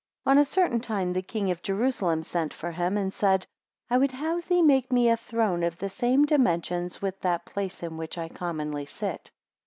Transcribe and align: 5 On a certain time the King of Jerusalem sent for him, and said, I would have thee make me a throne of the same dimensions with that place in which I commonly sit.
5 0.25 0.31
On 0.31 0.37
a 0.39 0.43
certain 0.45 0.79
time 0.79 1.13
the 1.13 1.21
King 1.21 1.51
of 1.51 1.61
Jerusalem 1.61 2.23
sent 2.23 2.55
for 2.55 2.71
him, 2.71 2.97
and 2.97 3.13
said, 3.13 3.45
I 3.87 3.99
would 3.99 4.13
have 4.13 4.47
thee 4.47 4.63
make 4.63 4.91
me 4.91 5.09
a 5.09 5.15
throne 5.15 5.61
of 5.61 5.77
the 5.77 5.89
same 5.89 6.25
dimensions 6.25 7.03
with 7.03 7.19
that 7.21 7.45
place 7.45 7.83
in 7.83 7.97
which 7.97 8.17
I 8.17 8.27
commonly 8.27 8.87
sit. 8.87 9.29